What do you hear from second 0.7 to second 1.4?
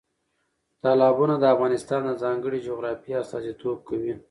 تالابونه